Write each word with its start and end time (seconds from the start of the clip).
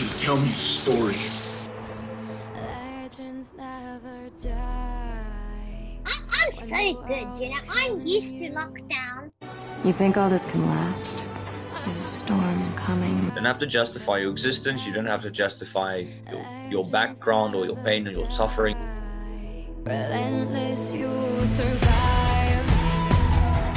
you 0.00 0.08
to 0.08 0.16
tell 0.18 0.36
me 0.36 0.52
a 0.52 0.56
story. 0.56 1.16
Legends 2.54 3.52
never 3.56 4.28
die. 4.42 5.98
I- 6.04 6.22
I'm 6.32 6.52
so 6.68 7.02
good, 7.06 7.28
you 7.40 7.50
know. 7.50 7.56
I'm 7.70 8.00
used 8.06 8.38
to 8.38 8.50
lockdown. 8.50 9.30
You 9.84 9.92
think 9.92 10.16
all 10.16 10.28
this 10.30 10.46
can 10.46 10.66
last? 10.66 11.24
There's 11.84 11.98
a 11.98 12.04
storm 12.04 12.74
coming. 12.76 13.24
You 13.24 13.30
don't 13.32 13.44
have 13.44 13.58
to 13.58 13.66
justify 13.66 14.18
your 14.18 14.30
existence. 14.30 14.86
You 14.86 14.92
don't 14.92 15.06
have 15.06 15.22
to 15.22 15.30
justify 15.30 16.04
your, 16.30 16.46
your 16.70 16.84
background 16.90 17.54
or 17.54 17.64
your 17.66 17.76
pain 17.76 18.08
or 18.08 18.10
your 18.10 18.30
suffering. 18.30 18.76
Relentless, 19.84 20.94
you 20.94 21.08
survive. 21.46 22.64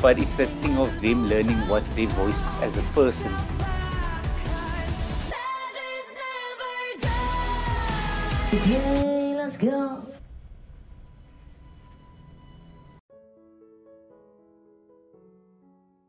but 0.02 0.18
it's 0.20 0.36
the 0.36 0.48
thing 0.62 0.78
of 0.78 1.02
them 1.02 1.28
learning 1.28 1.68
what's 1.68 1.90
their 1.90 2.08
voice 2.08 2.54
as 2.62 2.78
a 2.78 2.82
person. 2.94 3.34
Okay, 8.54 9.36
let's 9.36 9.58
go. 9.58 10.08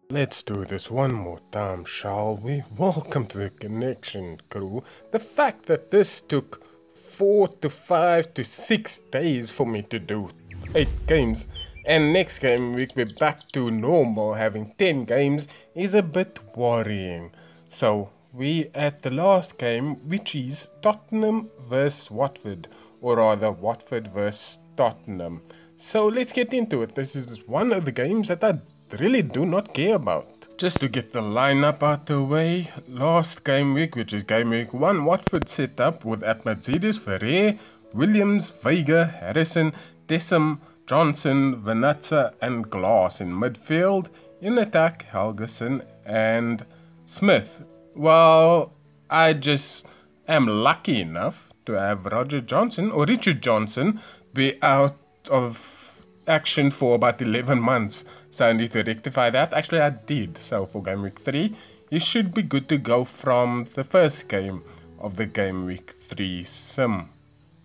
Let's 0.09 0.45
do 0.45 0.65
this 0.65 0.89
one 0.89 1.13
more 1.13 1.41
time, 1.51 1.85
shall 1.85 2.37
we? 2.37 2.63
Welcome 2.77 3.27
to 3.27 3.39
the 3.39 3.51
Connection 3.51 4.41
crew. 4.51 4.85
The 5.11 5.19
fact 5.19 5.67
that 5.67 5.91
this 5.91 6.21
took 6.21 6.65
four 7.11 7.49
to 7.61 7.69
five 7.69 8.33
to 8.35 8.45
six 8.45 8.99
days 9.11 9.51
for 9.51 9.67
me 9.67 9.83
to 9.91 9.99
do 9.99 10.29
eight 10.77 11.07
games, 11.09 11.47
and 11.87 12.13
next 12.13 12.39
game 12.39 12.75
week 12.75 12.93
we're 12.95 13.15
back 13.19 13.49
to 13.55 13.69
normal 13.73 14.35
having 14.35 14.73
10 14.79 15.07
games, 15.07 15.49
is 15.75 15.95
a 15.95 16.03
bit 16.05 16.39
worrying. 16.55 17.33
So, 17.69 18.11
we 18.33 18.71
at 18.75 19.03
the 19.03 19.11
last 19.11 19.59
game, 19.59 19.97
which 20.09 20.35
is 20.35 20.69
Tottenham 20.83 21.51
vs 21.69 22.11
Watford, 22.11 22.69
or 23.01 23.17
rather 23.17 23.51
Watford 23.51 24.09
vs 24.09 24.59
Tottenham. 24.77 25.43
So 25.77 26.07
let's 26.07 26.33
get 26.33 26.53
into 26.53 26.83
it. 26.83 26.95
This 26.95 27.15
is 27.15 27.47
one 27.47 27.73
of 27.73 27.85
the 27.85 27.93
games 27.93 28.29
that 28.29 28.43
I 28.45 28.59
really 28.99 29.23
do 29.23 29.47
not 29.47 29.75
care 29.75 29.95
about. 29.95 30.27
Just 30.59 30.81
to 30.81 30.89
get 30.89 31.13
the 31.13 31.21
lineup 31.21 31.85
out 31.85 32.07
the 32.07 32.21
way, 32.21 32.69
last 32.89 33.45
game 33.45 33.75
week, 33.75 33.95
which 33.95 34.13
is 34.13 34.25
game 34.25 34.51
week 34.51 34.75
1, 34.75 35.05
Watford 35.05 35.49
set 35.49 35.81
up 35.81 36.05
with 36.05 36.23
Atmatsidis, 36.23 36.99
Ferrer, 36.99 37.57
Williams, 37.95 38.51
Vega, 38.51 39.07
Harrison, 39.07 39.73
Dessam, 40.09 40.59
Johnson, 40.87 41.63
Vernazza, 41.63 42.33
and 42.43 42.69
Glass 42.69 43.21
in 43.21 43.31
midfield. 43.31 44.09
In 44.41 44.59
attack, 44.59 45.07
Helguson 45.13 45.85
and 46.05 46.65
Smith. 47.07 47.63
Well, 47.99 48.75
I 49.11 49.33
just 49.33 49.85
am 50.29 50.47
lucky 50.47 51.01
enough 51.01 51.53
to 51.67 51.73
have 51.73 52.07
Roger 52.07 52.41
Johnson 52.41 52.93
or 52.93 53.05
Richard 53.07 53.43
Johnson 53.43 54.01
be 54.33 54.57
out 54.63 54.97
of 55.29 56.01
action 56.29 56.71
for 56.71 56.95
about 56.95 57.21
11 57.21 57.59
months. 57.59 58.05
So 58.31 58.47
I 58.47 58.53
need 58.53 58.71
to 58.75 58.85
rectify 58.85 59.31
that. 59.31 59.53
Actually, 59.53 59.81
I 59.81 59.91
did. 59.91 60.39
So 60.39 60.65
for 60.65 60.81
game 60.81 61.03
week 61.03 61.19
3, 61.19 61.57
you 61.91 61.99
should 61.99 62.33
be 62.33 62.43
good 62.43 62.69
to 62.69 62.79
go 62.79 63.03
from 63.03 63.67
the 63.75 63.83
first 63.83 64.29
game 64.29 64.63
of 65.01 65.17
the 65.17 65.27
game 65.27 65.67
week 65.67 65.97
3 66.09 66.45
sim. 66.45 67.09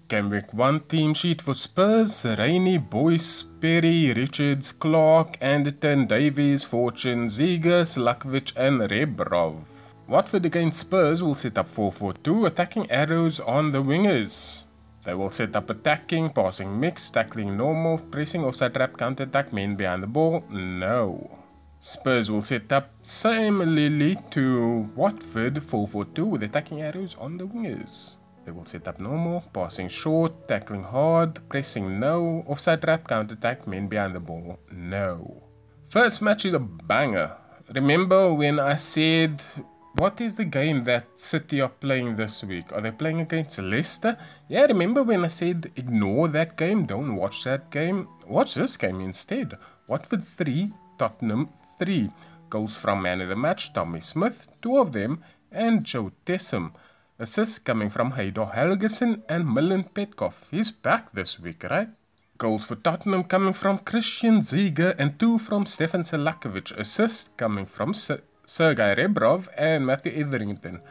Game 0.07 0.31
week 0.31 0.51
1 0.51 0.79
team 0.89 1.13
sheet 1.13 1.43
for 1.43 1.53
Spurs, 1.53 2.25
Rainey, 2.25 2.79
Boyce, 2.79 3.43
Perry, 3.61 4.11
Richards, 4.13 4.71
Clark, 4.71 5.37
Anderton, 5.41 6.07
Davies, 6.07 6.63
Fortune, 6.63 7.27
Ziege, 7.27 7.85
Selakovic 7.85 8.51
and 8.55 8.81
Rebrov. 8.89 9.72
Watford 10.07 10.45
against 10.45 10.81
Spurs 10.81 11.23
will 11.23 11.35
set 11.35 11.57
up 11.57 11.73
4-4-2, 11.73 12.47
attacking 12.47 12.91
arrows 12.91 13.39
on 13.39 13.71
the 13.71 13.81
wingers. 13.81 14.63
They 15.05 15.13
will 15.13 15.31
set 15.31 15.55
up 15.55 15.69
attacking, 15.69 16.31
passing 16.31 16.79
mix, 16.79 17.09
tackling 17.09 17.55
normal, 17.55 17.97
pressing 17.97 18.43
offside 18.43 18.73
trap, 18.73 18.97
counter 18.97 19.23
attack, 19.23 19.53
men 19.53 19.75
behind 19.75 20.03
the 20.03 20.07
ball. 20.07 20.43
No. 20.49 21.39
Spurs 21.79 22.29
will 22.29 22.43
set 22.43 22.71
up 22.71 22.91
similarly 23.03 24.17
to 24.31 24.89
Watford 24.95 25.55
4-4-2 25.55 26.25
with 26.27 26.43
attacking 26.43 26.81
arrows 26.81 27.15
on 27.19 27.37
the 27.37 27.45
wingers. 27.45 28.15
They 28.45 28.51
will 28.51 28.65
set 28.65 28.87
up 28.89 28.99
normal, 28.99 29.43
passing 29.53 29.87
short, 29.87 30.47
tackling 30.49 30.83
hard, 30.83 31.39
pressing 31.49 31.99
no, 31.99 32.43
offside 32.47 32.81
trap, 32.81 33.07
counter 33.07 33.35
attack, 33.35 33.67
men 33.67 33.87
behind 33.87 34.15
the 34.15 34.19
ball. 34.19 34.59
No. 34.69 35.43
First 35.89 36.21
match 36.21 36.45
is 36.45 36.53
a 36.53 36.59
banger. 36.59 37.31
Remember 37.73 38.33
when 38.33 38.59
I 38.59 38.75
said 38.75 39.41
what 39.97 40.21
is 40.21 40.35
the 40.35 40.45
game 40.45 40.83
that 40.85 41.05
City 41.17 41.61
are 41.61 41.69
playing 41.69 42.15
this 42.15 42.43
week? 42.43 42.71
Are 42.73 42.81
they 42.81 42.91
playing 42.91 43.21
against 43.21 43.59
Leicester? 43.59 44.17
Yeah, 44.49 44.63
remember 44.65 45.03
when 45.03 45.23
I 45.23 45.27
said 45.27 45.71
ignore 45.75 46.27
that 46.29 46.57
game, 46.57 46.85
don't 46.85 47.15
watch 47.15 47.43
that 47.43 47.69
game? 47.69 48.07
Watch 48.27 48.55
this 48.55 48.75
game 48.75 49.01
instead. 49.01 49.57
Watford 49.87 50.25
3, 50.25 50.73
Tottenham 50.97 51.49
3. 51.77 52.09
Goals 52.49 52.75
from 52.75 53.03
man 53.03 53.21
of 53.21 53.29
the 53.29 53.35
match, 53.35 53.73
Tommy 53.73 53.99
Smith, 53.99 54.47
two 54.61 54.77
of 54.77 54.93
them, 54.93 55.23
and 55.51 55.83
Joe 55.83 56.11
Tessem. 56.25 56.73
Assists 57.19 57.59
coming 57.59 57.89
from 57.89 58.11
Heidar 58.11 58.51
Helguson 58.51 59.21
and 59.29 59.47
Milan 59.47 59.83
Petkov. 59.93 60.33
He's 60.49 60.71
back 60.71 61.13
this 61.13 61.39
week, 61.39 61.63
right? 61.63 61.89
Goals 62.39 62.65
for 62.65 62.75
Tottenham 62.75 63.25
coming 63.25 63.53
from 63.53 63.77
Christian 63.77 64.39
Ziege 64.39 64.95
and 64.97 65.19
two 65.19 65.37
from 65.37 65.67
Stefan 65.67 66.01
Selakovic. 66.01 66.75
Assists 66.77 67.29
coming 67.37 67.67
from 67.67 67.91
S- 67.91 68.09
Sergei 68.45 68.95
Rebrov 68.95 69.47
and 69.57 69.85
Matthew 69.85 70.11
Etherington. 70.11 70.81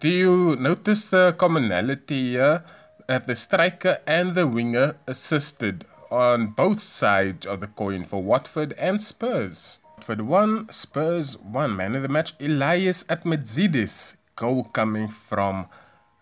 Do 0.00 0.08
you 0.08 0.56
notice 0.56 1.08
the 1.08 1.34
commonality 1.38 2.30
here? 2.32 2.64
That 3.08 3.26
the 3.26 3.36
striker 3.36 3.98
and 4.06 4.34
the 4.34 4.46
winger 4.46 4.96
assisted 5.06 5.84
on 6.10 6.48
both 6.48 6.82
sides 6.82 7.46
of 7.46 7.60
the 7.60 7.66
coin 7.66 8.04
for 8.04 8.22
Watford 8.22 8.72
and 8.74 9.02
Spurs. 9.02 9.80
Watford 9.96 10.22
1, 10.22 10.72
Spurs 10.72 11.38
1. 11.38 11.76
Man 11.76 11.94
of 11.94 12.02
the 12.02 12.08
match, 12.08 12.34
Elias 12.40 13.04
Atmatsidis. 13.04 14.14
Goal 14.34 14.64
coming 14.64 15.08
from 15.08 15.66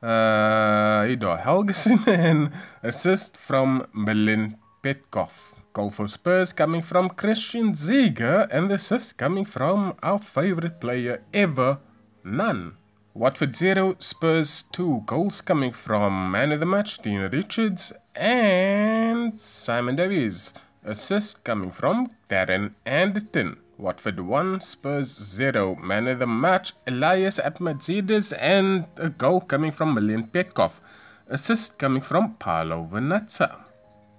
uh, 0.03 1.07
Idor 1.07 1.43
Helguson 1.43 2.07
and 2.09 2.53
assist 2.83 3.37
from 3.37 3.87
Milan 3.93 4.57
Petkov. 4.83 5.60
Goal 5.73 5.91
for 5.91 6.09
Spurs 6.09 6.53
coming 6.53 6.83
from 6.83 7.11
Christian 7.11 7.75
Ziege 7.75 8.49
and 8.51 8.69
the 8.69 8.75
assist 8.75 9.17
coming 9.17 9.45
from 9.45 9.95
our 10.03 10.19
favorite 10.19 10.81
player 10.81 11.23
ever, 11.33 11.79
none. 12.25 12.77
Watford 13.15 13.55
0, 13.55 13.95
Spurs 14.01 14.65
2. 14.73 15.05
Goals 15.07 15.41
coming 15.41 15.71
from 15.71 16.33
man 16.33 16.51
of 16.51 16.59
the 16.59 16.67
match, 16.67 16.99
Dean 16.99 17.21
Richards 17.21 17.93
and 18.17 19.39
Simon 19.39 19.95
Davies. 19.95 20.55
Assist 20.85 21.45
coming 21.45 21.71
from 21.71 22.11
Darren 22.29 22.73
Anderton. 22.85 23.57
Watford 23.79 24.19
1, 24.19 24.61
Spurs 24.63 25.07
0. 25.09 25.77
Man 25.77 26.09
of 26.09 26.19
the 26.19 26.27
match, 26.27 26.73
Elias 26.89 27.39
Atmatsidis 27.39 28.37
and 28.37 28.87
a 28.97 29.09
goal 29.09 29.41
coming 29.41 29.71
from 29.71 29.95
Milan 29.95 30.27
Petkov. 30.33 30.81
Assist 31.29 31.79
coming 31.79 32.03
from 32.03 32.35
Paolo 32.35 32.89
Vernazza. 32.91 33.70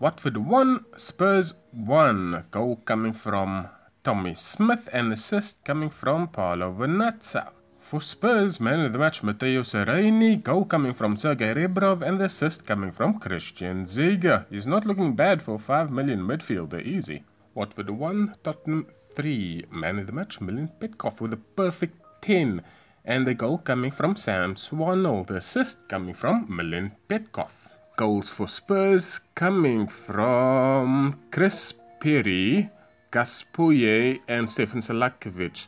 Watford 0.01 0.35
1, 0.35 0.85
Spurs 0.97 1.53
1. 1.73 2.45
Goal 2.49 2.77
coming 2.85 3.13
from 3.13 3.67
Tommy 4.03 4.33
Smith 4.33 4.89
and 4.91 5.13
assist 5.13 5.63
coming 5.63 5.91
from 5.91 6.27
Paolo 6.27 6.73
Vernazza. 6.73 7.51
For 7.79 8.01
Spurs, 8.01 8.59
man 8.59 8.79
of 8.79 8.93
the 8.93 8.97
match 8.97 9.21
Matteo 9.21 9.61
Sereni, 9.61 10.41
goal 10.41 10.65
coming 10.65 10.93
from 10.93 11.17
Sergei 11.17 11.53
Rebrov 11.53 12.01
and 12.01 12.19
the 12.19 12.25
assist 12.25 12.65
coming 12.65 12.89
from 12.89 13.19
Christian 13.19 13.85
Ziege. 13.85 14.43
He's 14.49 14.65
not 14.65 14.87
looking 14.87 15.15
bad 15.15 15.43
for 15.43 15.53
a 15.53 15.59
5 15.59 15.91
million 15.91 16.21
midfielder, 16.21 16.83
easy. 16.83 17.23
Watford 17.53 17.91
1, 17.91 18.37
Tottenham 18.43 18.87
3. 19.13 19.65
Man 19.69 19.99
of 19.99 20.07
the 20.07 20.13
match 20.13 20.41
Milan 20.41 20.71
Petkov 20.79 21.21
with 21.21 21.33
a 21.33 21.37
perfect 21.37 21.95
10 22.23 22.63
and 23.05 23.27
the 23.27 23.35
goal 23.35 23.59
coming 23.59 23.91
from 23.91 24.15
Sam 24.15 24.55
Swonnell, 24.55 25.27
the 25.27 25.35
assist 25.35 25.87
coming 25.87 26.15
from 26.15 26.47
Milan 26.49 26.93
Petkov 27.07 27.70
goals 27.95 28.29
for 28.29 28.47
Spurs 28.47 29.19
coming 29.35 29.87
from 29.87 31.19
Chris 31.31 31.73
Perry, 31.99 32.69
Gus 33.11 33.43
Poyet, 33.53 34.19
and 34.27 34.49
Stefan 34.49 34.81
Selakovic. 34.81 35.67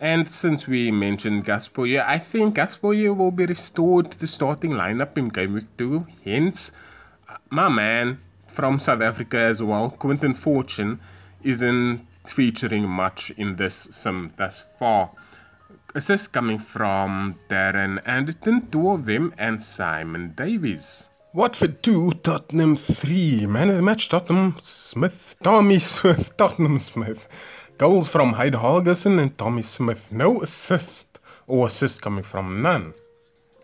And 0.00 0.26
since 0.26 0.66
we 0.66 0.90
mentioned 0.90 1.44
Gus 1.44 1.68
Poyet, 1.68 2.06
I 2.06 2.18
think 2.18 2.54
Gus 2.54 2.76
Poyet 2.76 3.14
will 3.14 3.30
be 3.30 3.44
restored 3.44 4.10
to 4.10 4.18
the 4.18 4.26
starting 4.26 4.70
lineup 4.70 5.18
in 5.18 5.28
game 5.28 5.52
week 5.52 5.76
2. 5.76 6.06
Hence, 6.24 6.72
uh, 7.28 7.36
my 7.50 7.68
man 7.68 8.18
from 8.48 8.80
South 8.80 9.02
Africa 9.02 9.38
as 9.38 9.62
well, 9.62 9.90
Quinton 9.90 10.32
Fortune, 10.32 10.98
isn't 11.42 12.06
featuring 12.26 12.88
much 12.88 13.30
in 13.32 13.56
this 13.56 13.88
sim 13.90 14.32
thus 14.36 14.64
far. 14.78 15.10
Assists 15.94 16.28
coming 16.28 16.58
from 16.58 17.34
Darren 17.50 18.00
Anderton, 18.06 18.70
two 18.70 18.90
of 18.90 19.04
them, 19.04 19.34
and 19.36 19.62
Simon 19.62 20.32
Davies. 20.34 21.09
Watford 21.32 21.80
2, 21.84 22.10
Tottenham 22.24 22.76
3. 22.76 23.46
Man 23.46 23.68
of 23.68 23.76
the 23.76 23.82
match, 23.82 24.08
Tottenham 24.08 24.56
Smith. 24.62 25.36
Tommy 25.44 25.78
Smith, 25.78 26.36
Tottenham 26.36 26.80
Smith. 26.80 27.28
Goals 27.78 28.08
from 28.08 28.32
Hyde 28.32 28.54
Holgerson 28.54 29.22
and 29.22 29.38
Tommy 29.38 29.62
Smith. 29.62 30.10
No 30.10 30.42
assist, 30.42 31.20
or 31.46 31.68
assist 31.68 32.02
coming 32.02 32.24
from 32.24 32.62
none. 32.62 32.94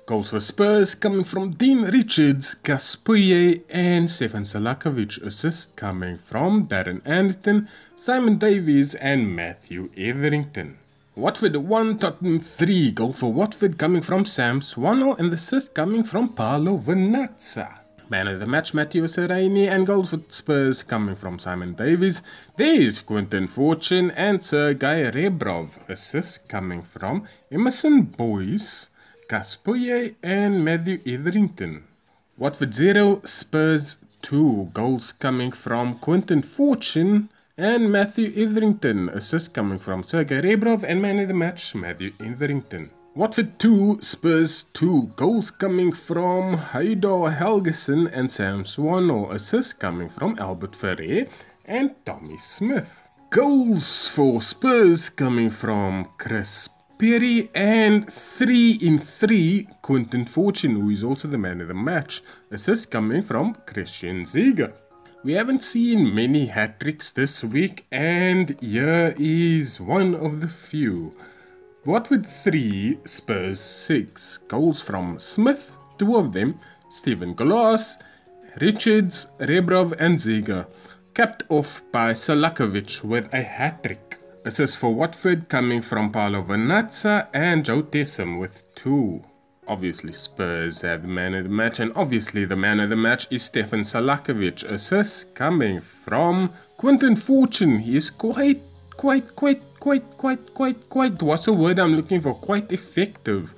Goals 0.07 0.31
for 0.31 0.39
Spurs 0.39 0.95
coming 0.95 1.25
from 1.25 1.51
Dean 1.51 1.83
Richards, 1.83 2.55
Gus 2.55 2.95
Poyet, 2.95 3.65
and 3.69 4.09
Stefan 4.09 4.45
Selakovic. 4.45 5.21
Assist 5.27 5.75
coming 5.75 6.19
from 6.19 6.69
Darren 6.69 7.03
Anderton, 7.05 7.69
Simon 7.97 8.39
Davies, 8.39 8.95
and 8.95 9.35
Matthew 9.35 9.91
Etherington. 9.97 10.79
Watford 11.19 11.57
1, 11.57 11.99
Tottenham 11.99 12.41
3. 12.41 12.91
Goal 12.91 13.15
for 13.15 13.33
Watford 13.33 13.79
coming 13.79 14.03
from 14.03 14.27
Sam 14.27 14.61
Swonnell, 14.61 15.19
and 15.19 15.33
the 15.33 15.37
assist 15.37 15.73
coming 15.73 16.05
from 16.05 16.35
Paolo 16.35 16.77
Vernazza. 16.77 17.79
Man 18.11 18.29
of 18.29 18.39
the 18.39 18.45
match, 18.45 18.75
Matteo 18.75 19.05
Sereni, 19.05 19.67
and 19.67 19.87
goals 19.87 20.11
for 20.11 20.21
Spurs 20.29 20.83
coming 20.83 21.17
from 21.17 21.39
Simon 21.39 21.73
Davies. 21.73 22.21
There's 22.59 23.01
Quinton 23.01 23.49
Fortune 23.49 24.11
and 24.11 24.45
Sergei 24.45 25.11
Rebrov. 25.11 25.89
Assists 25.89 26.37
coming 26.37 26.83
from 26.83 27.27
Emerson 27.51 28.03
Boyce, 28.03 28.91
Gus 29.27 29.57
Poyet, 29.57 30.17
and 30.23 30.63
Matthew 30.63 31.01
Etherington. 31.07 31.85
Watford 32.37 32.75
0, 32.75 33.23
Spurs 33.25 33.97
2. 34.21 34.73
Goals 34.75 35.13
coming 35.13 35.51
from 35.51 35.99
Quinton 35.99 36.43
Fortune 36.43 37.31
and 37.59 37.91
Matthew 37.91 38.29
Etherington. 38.37 39.09
Assists 39.11 39.49
coming 39.49 39.79
from 39.79 40.03
Sergei 40.03 40.43
Rebrov 40.43 40.85
and 40.87 41.01
man 41.01 41.19
of 41.19 41.29
the 41.29 41.35
match, 41.35 41.75
Matthew 41.75 42.13
Etherington. 42.21 42.91
Watford 43.15 43.59
2, 43.59 43.99
Spurs 44.03 44.65
2. 44.75 45.13
Goals 45.17 45.51
coming 45.51 45.91
from 45.91 46.55
Heidar 46.55 47.31
Helguson 47.31 48.11
and 48.13 48.31
Sam 48.31 48.65
Swonnell. 48.65 49.33
Assists 49.33 49.73
coming 49.73 50.11
from 50.11 50.39
Albert 50.39 50.77
Ferrer 50.77 51.27
and 51.65 51.95
Tommy 52.05 52.37
Smith. 52.37 53.09
Goals 53.31 54.07
for 54.07 54.43
Spurs 54.43 55.09
coming 55.09 55.49
from 55.49 56.11
Chris 56.19 56.69
Perry 56.99 57.51
and 57.55 58.13
3 58.13 58.73
in 58.83 58.99
3 58.99 59.69
Quinton 59.81 60.27
Fortune, 60.27 60.81
who 60.81 60.91
is 60.91 61.03
also 61.03 61.27
the 61.27 61.39
man 61.39 61.63
of 61.63 61.69
the 61.69 61.75
match. 61.75 62.23
Assists 62.51 62.87
coming 62.87 63.23
from 63.23 63.55
Christian 63.67 64.25
Ziege. 64.25 64.73
We 65.25 65.33
haven't 65.33 65.65
seen 65.65 66.15
many 66.15 66.47
hat 66.47 66.79
tricks 66.79 67.11
this 67.11 67.43
week, 67.43 67.87
and 67.91 68.59
here 68.61 69.15
is 69.19 69.81
one 69.81 70.15
of 70.15 70.41
the 70.41 70.47
few. 70.49 71.17
Watford 71.85 72.27
3, 72.27 72.99
Spurs 73.05 73.61
6. 73.61 74.39
Goals 74.49 74.81
from 74.81 75.19
Smith, 75.19 75.73
two 75.99 76.17
of 76.17 76.33
them, 76.33 76.61
Stephen 76.91 77.35
Glass, 77.35 77.97
Richards, 78.61 79.27
Rebrov, 79.41 79.95
and 79.99 80.19
Ziege. 80.19 80.67
Capped 81.15 81.45
off 81.49 81.83
by 81.91 82.13
Selakovic 82.13 83.03
with 83.03 83.33
a 83.33 83.43
hat 83.43 83.83
trick. 83.83 84.19
Assist 84.45 84.77
for 84.77 84.95
Watford 84.95 85.49
coming 85.49 85.83
from 85.83 86.13
Paolo 86.13 86.43
Vernazza 86.43 87.27
and 87.35 87.65
Joe 87.65 87.83
with 88.39 88.63
two. 88.75 89.25
Obviously, 89.69 90.13
Spurs 90.13 90.81
have 90.83 91.03
the 91.03 91.09
man 91.09 91.35
of 91.35 91.43
the 91.43 91.51
match, 91.51 91.81
and 91.81 91.93
obviously, 91.97 92.45
the 92.45 92.55
man 92.55 92.79
of 92.79 92.89
the 92.89 92.97
match 92.97 93.27
is 93.33 93.43
Stefan 93.43 93.81
Selakovic. 93.81 94.63
Assist 94.63 95.35
coming 95.35 95.81
from 95.81 96.53
Quinton 96.77 97.17
Fortune. 97.17 97.79
He 97.79 97.97
is 97.97 98.09
quite, 98.09 98.63
quite, 98.97 99.35
quite, 99.35 99.61
quite, 99.81 100.05
quite, 100.17 100.55
quite, 100.55 100.89
quite. 100.89 101.21
What's 101.21 101.47
the 101.47 101.53
word 101.53 101.81
I'm 101.81 101.97
looking 101.97 102.21
for? 102.21 102.33
Quite 102.33 102.71
effective. 102.71 103.55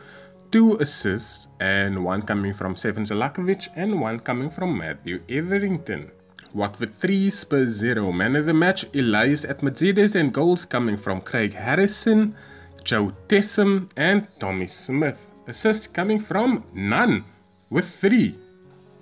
Two 0.51 0.79
assists, 0.79 1.49
and 1.61 2.03
one 2.03 2.23
coming 2.23 2.55
from 2.55 2.75
Stefan 2.75 3.05
Selakovic, 3.05 3.69
and 3.77 4.01
one 4.01 4.19
coming 4.19 4.49
from 4.49 4.79
Matthew 4.79 5.21
Etherington. 5.29 6.11
Watford 6.55 6.91
3, 6.91 7.29
Spurs 7.29 7.69
0. 7.69 8.13
Man 8.13 8.35
of 8.35 8.47
the 8.47 8.55
match, 8.55 8.87
Elias 8.95 9.45
Atmatsidis, 9.45 10.15
and 10.15 10.33
goals 10.33 10.65
coming 10.65 10.97
from 10.97 11.21
Craig 11.21 11.53
Harrison, 11.53 12.35
Joe 12.83 13.13
Tessem, 13.29 13.91
and 13.99 14.27
Tommy 14.41 14.67
Smith. 14.67 15.19
Assists 15.49 15.87
coming 15.87 16.21
from 16.21 16.63
none, 16.75 17.25
with 17.71 17.89
3. 17.89 18.35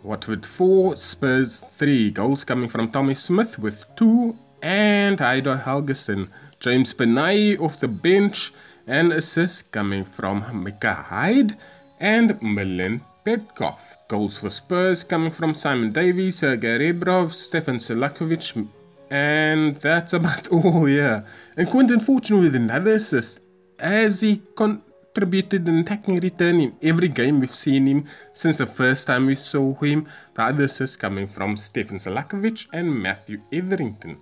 Watford 0.04 0.46
4, 0.46 0.96
Spurs 0.96 1.64
3. 1.74 2.12
Goals 2.12 2.44
coming 2.44 2.68
from 2.68 2.88
Tommy 2.88 3.14
Smith 3.14 3.58
with 3.58 3.84
2, 3.96 4.32
and 4.62 5.18
Heidar 5.18 5.56
Helguson. 5.58 6.28
James 6.60 6.92
Benai 6.92 7.60
off 7.60 7.80
the 7.80 7.88
bench, 7.88 8.52
and 8.86 9.12
assists 9.12 9.62
coming 9.62 10.04
from 10.04 10.62
Micah 10.62 10.94
Hyde 10.94 11.56
and 11.98 12.40
Milan 12.40 13.00
Petkov. 13.26 13.80
Goals 14.06 14.38
for 14.38 14.50
Spurs 14.50 15.02
coming 15.02 15.32
from 15.32 15.52
Simon 15.52 15.92
Davies, 15.92 16.38
Sergei 16.38 16.78
Rebrov, 16.78 17.34
Stefan 17.34 17.78
Selakovic, 17.78 18.68
and 19.10 19.74
that's 19.78 20.12
about 20.12 20.46
all, 20.52 20.88
yeah. 20.88 21.22
And 21.56 21.68
Quinton 21.68 21.98
Fortune 21.98 22.38
with 22.38 22.54
another 22.54 22.94
assist 22.94 23.40
as 23.80 24.20
he 24.20 24.42
contributed 25.16 25.66
an 25.66 25.78
attacking 25.78 26.16
return 26.16 26.60
in 26.60 26.76
every 26.82 27.08
game 27.08 27.40
we've 27.40 27.54
seen 27.54 27.86
him 27.86 28.04
since 28.34 28.58
the 28.58 28.66
first 28.66 29.06
time 29.06 29.24
we 29.24 29.34
saw 29.34 29.74
him. 29.76 30.06
The 30.34 30.42
other 30.42 30.64
assist 30.64 30.98
coming 30.98 31.26
from 31.26 31.56
Stefan 31.56 31.96
Selakovic 31.96 32.66
and 32.74 33.02
Matthew 33.02 33.40
Etherington. 33.50 34.18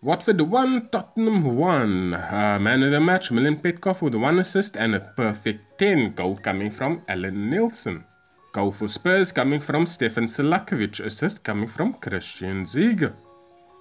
Watford 0.00 0.40
1, 0.40 0.88
Tottenham 0.90 1.54
1. 1.54 2.14
Uh, 2.14 2.58
man 2.62 2.82
of 2.82 2.92
the 2.92 2.98
match, 3.00 3.30
Milan 3.30 3.58
Petkov 3.60 4.00
with 4.00 4.14
one 4.14 4.38
assist 4.38 4.78
and 4.78 4.94
a 4.94 5.00
perfect 5.00 5.78
10 5.78 6.14
goal 6.14 6.36
coming 6.36 6.70
from 6.70 7.02
Allan 7.08 7.50
Nielsen. 7.50 8.02
Goal 8.52 8.70
for 8.70 8.88
Spurs 8.88 9.30
coming 9.30 9.60
from 9.60 9.86
Stefan 9.86 10.24
Selakovic, 10.24 11.04
assist 11.04 11.44
coming 11.44 11.68
from 11.68 11.92
Christian 11.92 12.64
Ziege. 12.64 13.12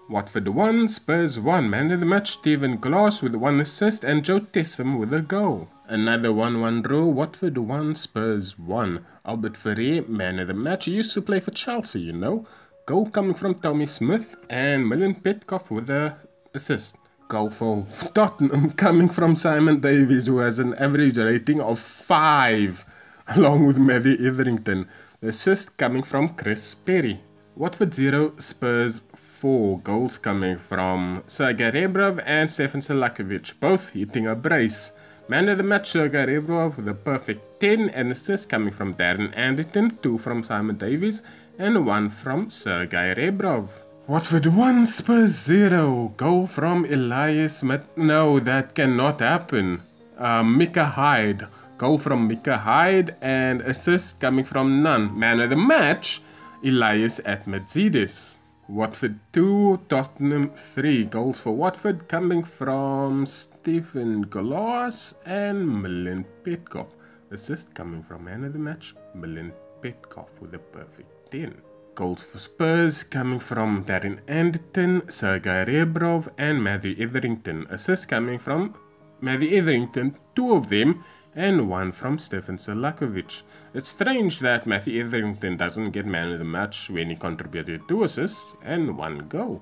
Watford 0.10 0.48
1, 0.48 0.88
Spurs 0.88 1.38
1. 1.38 1.70
Man 1.70 1.92
of 1.92 2.00
the 2.00 2.06
match, 2.06 2.32
Stephen 2.32 2.78
Glass 2.78 3.22
with 3.22 3.36
one 3.36 3.60
assist 3.60 4.06
and 4.06 4.24
Joe 4.24 4.40
Tessem 4.40 4.98
with 4.98 5.14
a 5.14 5.20
goal. 5.20 5.68
Another 5.90 6.30
1-1 6.30 6.84
draw, 6.84 7.04
Watford 7.06 7.58
1, 7.58 7.94
Spurs 7.94 8.58
1. 8.58 9.06
Albert 9.26 9.58
Ferrer, 9.58 10.04
man 10.04 10.40
of 10.40 10.48
the 10.48 10.54
match, 10.54 10.86
he 10.86 10.94
used 10.94 11.14
to 11.14 11.22
play 11.22 11.42
for 11.42 11.52
Chelsea, 11.52 12.00
you 12.00 12.14
know. 12.14 12.46
Goal 12.86 13.10
coming 13.10 13.34
from 13.34 13.56
Tommy 13.56 13.86
Smith 13.86 14.38
and 14.50 14.88
Milan 14.88 15.14
Petkov 15.16 15.70
with 15.70 15.90
a 15.90 16.16
assist. 16.54 16.96
Goal 17.28 17.50
for 17.50 17.86
Tottenham 18.14 18.72
coming 18.78 19.10
from 19.10 19.36
Simon 19.36 19.82
Davies, 19.82 20.28
who 20.28 20.38
has 20.38 20.60
an 20.60 20.74
average 20.76 21.18
rating 21.18 21.60
of 21.60 21.80
5, 21.80 22.86
along 23.36 23.68
with 23.68 23.78
Matthew 23.78 24.14
Etherington. 24.26 24.88
The 25.20 25.28
assist 25.28 25.76
coming 25.76 26.04
from 26.04 26.30
Chris 26.30 26.74
Perry. 26.76 27.20
Watford 27.58 27.92
0, 27.92 28.34
Spurs 28.38 29.02
4. 29.16 29.80
Goals 29.80 30.20
coming 30.20 30.58
from 30.60 31.24
Sergei 31.26 31.72
Rebrov 31.72 32.22
and 32.24 32.52
Stefan 32.52 32.82
Selakovic, 32.82 33.60
both 33.60 33.90
hitting 33.90 34.28
a 34.28 34.36
brace. 34.36 34.92
Man 35.28 35.50
of 35.50 35.58
the 35.58 35.64
match, 35.64 35.90
Sergei 35.90 36.28
Rebrov 36.28 36.78
with 36.78 36.88
a 36.88 36.94
perfect 36.94 37.60
10 37.60 37.90
and 37.90 38.12
assists 38.12 38.46
coming 38.46 38.72
from 38.72 38.94
Darren 38.94 39.36
Anderton, 39.36 39.98
2 40.04 40.20
from 40.20 40.44
Simon 40.44 40.78
Davies, 40.78 41.24
and 41.58 41.84
1 41.84 42.12
from 42.12 42.52
Sergei 42.52 43.16
Rebrov. 43.18 43.70
Watford 44.08 44.46
1, 44.46 44.86
Spurs 44.86 45.32
0. 45.32 46.14
Goal 46.16 46.46
from 46.46 46.86
Elias 46.86 47.64
No, 47.96 48.40
that 48.40 48.76
cannot 48.76 49.20
happen. 49.20 49.82
Uh, 50.16 50.44
Micah 50.44 50.86
Hyde. 50.86 51.48
Goal 51.80 51.98
from 51.98 52.28
Micah 52.28 52.60
Hyde 52.60 53.16
and 53.22 53.62
assist 53.62 54.20
coming 54.20 54.46
from 54.46 54.84
none. 54.84 55.18
Man 55.18 55.40
of 55.40 55.50
the 55.50 55.56
match, 55.56 56.22
Elias 56.64 57.20
Atmatsidis. 57.20 58.38
Watford 58.68 59.20
2, 59.34 59.82
Tottenham 59.90 60.50
3. 60.74 61.06
Goals 61.06 61.40
for 61.40 61.56
Watford 61.56 62.08
coming 62.08 62.44
from 62.44 63.26
Stephen 63.26 64.24
Glass 64.24 65.14
and 65.26 65.68
Milan 65.68 66.26
Petkov. 66.44 66.88
Assist 67.32 67.74
coming 67.76 68.02
from 68.02 68.26
man 68.26 68.44
of 68.44 68.54
the 68.54 68.60
match, 68.60 68.96
Milan 69.14 69.54
Petkov 69.82 70.30
with 70.42 70.54
a 70.56 70.60
perfect 70.60 71.32
10. 71.32 71.62
Goals 71.94 72.24
for 72.24 72.40
Spurs 72.40 73.04
coming 73.04 73.40
from 73.40 73.86
Darren 73.86 74.20
Anderton, 74.28 75.04
Sergei 75.10 75.64
Rebrov, 75.66 76.28
and 76.38 76.62
Matthew 76.62 76.96
Etherington. 77.00 77.68
Assist 77.70 78.10
coming 78.10 78.40
from 78.40 78.74
Matthew 79.22 79.58
Etherington, 79.58 80.16
two 80.36 80.54
of 80.54 80.70
them, 80.70 81.04
and 81.38 81.70
one 81.70 81.92
from 81.92 82.18
Stefan 82.18 82.58
Selakovic. 82.58 83.44
It's 83.76 83.90
strange 83.90 84.40
that 84.40 84.66
Matthew 84.66 85.06
Etherington 85.06 85.56
doesn't 85.56 85.92
get 85.92 86.08
man 86.08 86.32
of 86.34 86.40
the 86.40 86.46
match 86.46 86.90
when 86.90 87.12
he 87.12 87.16
contributed 87.16 87.88
two 87.88 88.04
assists 88.04 88.58
and 88.64 88.98
one 88.98 89.20
goal. 89.30 89.62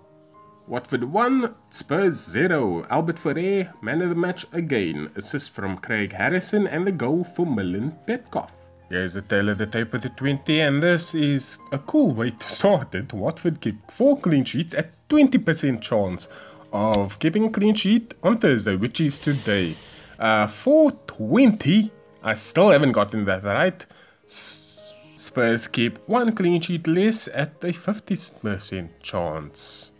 Watford 0.68 1.04
1, 1.04 1.54
Spurs 1.70 2.16
0. 2.16 2.88
Albert 2.90 3.20
Ferrer, 3.20 3.72
man 3.82 4.02
of 4.02 4.10
the 4.10 4.16
match 4.16 4.46
again. 4.54 5.12
Assist 5.16 5.52
from 5.52 5.78
Craig 5.78 6.14
Harrison 6.14 6.66
and 6.66 6.88
the 6.88 6.92
goal 6.94 7.24
for 7.24 7.46
Milan 7.46 7.94
Petkov. 8.08 8.50
Here's 8.90 9.14
the 9.14 9.22
tail 9.22 9.50
of 9.50 9.58
the 9.58 9.66
tape 9.66 9.94
of 9.94 10.02
the 10.02 10.10
20, 10.10 10.62
and 10.62 10.82
this 10.82 11.14
is 11.14 11.60
a 11.72 11.80
cool 11.80 12.12
way 12.12 12.30
to 12.30 12.50
start 12.50 12.96
it. 12.96 13.12
Watford 13.12 13.60
keep 13.60 13.92
4 13.92 14.18
clean 14.20 14.46
sheets 14.46 14.74
at 14.74 14.92
20% 15.10 15.82
chance 15.82 16.30
of 16.72 17.20
keeping 17.20 17.46
a 17.46 17.50
clean 17.50 17.76
sheet 17.76 18.14
on 18.24 18.38
Thursday, 18.38 18.76
which 18.76 19.02
is 19.02 19.20
today. 19.20 19.76
Uh, 20.20 20.48
420, 20.48 21.92
I 22.24 22.34
still 22.34 22.70
haven't 22.70 22.94
gotten 22.94 23.26
that 23.26 23.44
right. 23.44 23.86
Spurs 24.28 25.68
keep 25.68 25.98
one 26.10 26.36
clean 26.36 26.62
sheet 26.62 26.88
less 26.88 27.28
at 27.28 27.64
a 27.64 27.68
50% 27.68 28.90
chance. 29.02 29.92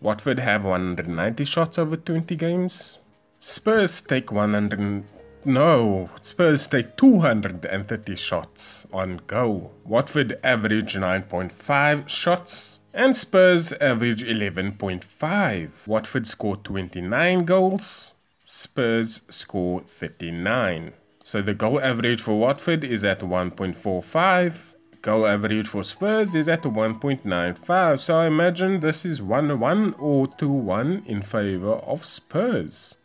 Watford 0.00 0.38
have 0.38 0.64
190 0.64 1.44
shots 1.44 1.78
over 1.78 1.96
20 1.96 2.34
games. 2.36 2.98
Spurs 3.38 4.00
take 4.00 4.32
100. 4.32 5.04
no, 5.44 6.08
Spurs 6.22 6.66
take 6.66 6.96
230 6.96 8.16
shots 8.16 8.86
on 8.92 9.20
goal. 9.26 9.72
Watford 9.84 10.38
average 10.42 10.94
9.5 10.94 12.08
shots. 12.08 12.78
And 12.94 13.14
Spurs 13.14 13.72
average 13.74 14.22
11.5. 14.22 15.70
Watford 15.86 16.26
score 16.26 16.56
29 16.56 17.44
goals. 17.44 18.13
Spurs 18.46 19.22
score 19.30 19.80
39. 19.80 20.92
So 21.24 21.40
the 21.40 21.54
goal 21.54 21.80
average 21.80 22.20
for 22.20 22.38
Watford 22.38 22.84
is 22.84 23.02
at 23.02 23.20
1.45. 23.20 24.54
Goal 25.00 25.26
average 25.26 25.66
for 25.66 25.82
Spurs 25.82 26.34
is 26.34 26.46
at 26.46 26.64
1.95. 26.64 28.00
So 28.00 28.18
I 28.18 28.26
imagine 28.26 28.80
this 28.80 29.06
is 29.06 29.22
1 29.22 29.58
1 29.58 29.94
or 29.94 30.26
2 30.26 30.46
1 30.46 31.04
in 31.06 31.22
favor 31.22 31.72
of 31.72 32.04
Spurs. 32.04 32.98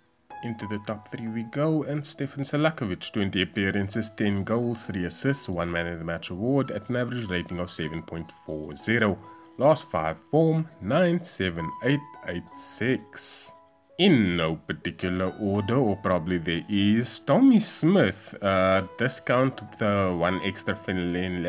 Into 0.44 0.68
the 0.68 0.80
top 0.86 1.10
three 1.10 1.30
we 1.30 1.44
go, 1.44 1.84
and 1.84 2.06
Stefan 2.06 2.44
Selakovic, 2.44 3.10
20 3.14 3.42
appearances, 3.42 4.10
10 4.10 4.44
goals, 4.44 4.84
3 4.84 5.06
assists, 5.06 5.48
1 5.48 5.72
man 5.72 5.88
of 5.88 6.00
the 6.00 6.06
match 6.06 6.32
award 6.32 6.70
at 6.72 6.90
an 6.90 6.98
average 6.98 7.30
rating 7.30 7.60
of 7.60 7.70
7.40. 7.70 9.18
Last 9.58 9.90
5 9.90 10.20
form 10.32 10.68
97886. 10.82 13.54
In 14.00 14.38
no 14.38 14.56
particular 14.56 15.34
order, 15.42 15.76
or 15.76 15.98
probably 15.98 16.38
there 16.38 16.64
is, 16.70 17.20
Tommy 17.20 17.60
Smith, 17.60 18.34
uh, 18.42 18.84
discount 18.98 19.78
the 19.78 20.16
one 20.18 20.40
extra 20.46 20.74
friendly, 20.74 21.44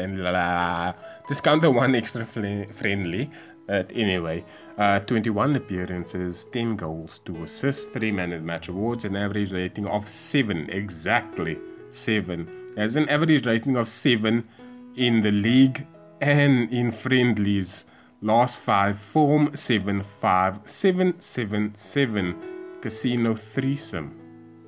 discount 1.28 1.62
the 1.62 1.70
one 1.70 1.94
extra 1.94 2.26
friendly, 2.26 3.30
anyway, 3.68 4.44
uh, 4.78 4.98
21 4.98 5.54
appearances, 5.54 6.46
10 6.52 6.74
goals, 6.74 7.20
2 7.24 7.44
assists, 7.44 7.84
3 7.84 8.10
man 8.10 8.32
of 8.32 8.42
match 8.42 8.68
awards, 8.68 9.04
an 9.04 9.14
average 9.14 9.52
rating 9.52 9.86
of 9.86 10.08
7, 10.08 10.68
exactly 10.70 11.56
7. 11.92 12.74
Has 12.76 12.96
an 12.96 13.08
average 13.08 13.46
rating 13.46 13.76
of 13.76 13.86
7 13.86 14.44
in 14.96 15.20
the 15.20 15.30
league 15.30 15.86
and 16.20 16.68
in 16.72 16.90
friendlies. 16.90 17.84
Last 18.22 18.58
5 18.58 18.98
form 18.98 19.56
7 19.56 20.02
5 20.02 20.60
7 20.66 21.18
7 21.18 21.74
7. 21.74 22.34
Casino 22.82 23.34
threesome. 23.34 24.14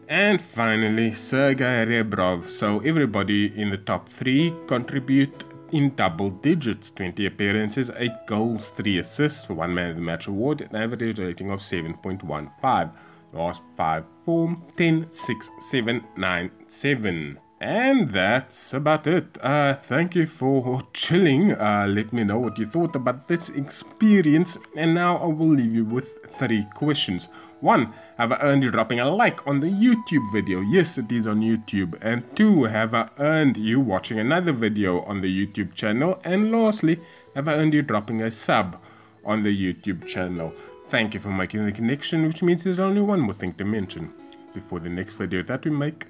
And 0.09 0.41
finally, 0.41 1.13
Sergei 1.13 1.85
Rebrov. 1.85 2.49
So 2.49 2.81
everybody 2.81 3.53
in 3.61 3.69
the 3.69 3.77
top 3.77 4.09
3 4.09 4.55
contribute 4.67 5.45
in 5.71 5.95
double 5.97 6.31
digits 6.31 6.91
20 6.93 7.27
appearances, 7.27 7.91
8 7.95 8.11
goals, 8.27 8.71
3 8.71 8.99
assists 8.99 9.45
for 9.45 9.53
one 9.53 9.75
man 9.75 9.91
of 9.91 9.97
the 9.97 10.03
match 10.03 10.29
award, 10.29 10.63
an 10.63 10.75
average 10.75 11.19
rating 11.19 11.51
of 11.51 11.61
7.15. 11.61 12.91
Last 13.35 13.61
5 13.77 14.05
form 14.25 14.63
10 14.79 15.09
6 15.13 15.51
7 15.61 16.03
9 16.17 16.51
7. 16.69 17.39
And 17.63 18.11
that's 18.11 18.75
about 18.75 19.07
it. 19.07 19.39
Uh, 19.41 19.75
thank 19.75 20.17
you 20.17 20.27
for 20.27 20.83
chilling. 20.95 21.53
Uh, 21.53 21.87
let 21.89 22.13
me 22.13 22.25
know 22.25 22.41
what 22.41 22.59
you 22.59 22.67
thought 22.67 22.97
about 22.97 23.29
this 23.29 23.51
experience. 23.51 24.59
And 24.77 24.93
now 24.95 25.19
I 25.19 25.27
will 25.27 25.51
leave 25.51 25.73
you 25.73 25.85
with 25.85 26.13
three 26.41 26.67
questions. 26.75 27.29
One, 27.61 27.95
have 28.19 28.33
I 28.33 28.41
earned 28.41 28.65
you 28.65 28.73
dropping 28.73 28.99
a 28.99 29.09
like 29.09 29.47
on 29.47 29.61
the 29.61 29.69
YouTube 29.69 30.33
video? 30.33 30.61
Yes, 30.61 30.99
it 30.99 31.13
is 31.13 31.29
on 31.29 31.41
YouTube. 31.41 31.97
And 32.01 32.25
two, 32.35 32.65
have 32.65 32.95
I 32.95 33.09
earned 33.21 33.57
you 33.57 33.79
watching 33.79 34.19
another 34.19 34.51
video 34.51 35.03
on 35.03 35.21
the 35.21 35.31
YouTube 35.31 35.73
channel? 35.77 36.21
And 36.25 36.51
lastly, 36.51 36.99
have 37.37 37.47
I 37.47 37.55
earned 37.55 37.75
you 37.75 37.83
dropping 37.83 38.23
a 38.23 38.31
sub 38.33 38.83
on 39.25 39.45
the 39.45 39.57
YouTube 39.57 40.05
channel? 40.09 40.53
Thank 40.89 41.15
you 41.15 41.21
for 41.21 41.31
making 41.31 41.65
the 41.65 41.71
connection, 41.71 42.27
which 42.27 42.43
means 42.43 42.65
there's 42.65 42.81
only 42.81 43.03
one 43.03 43.21
more 43.21 43.35
thing 43.35 43.53
to 43.53 43.65
mention. 43.65 44.13
Before 44.53 44.81
the 44.81 44.91
next 44.91 45.13
video 45.13 45.45
that 45.45 45.65
we 45.65 45.71
make, 45.71 46.07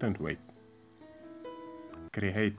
don't 0.00 0.20
wait 0.20 0.45
hackery, 2.16 2.32
hej, 2.32 2.52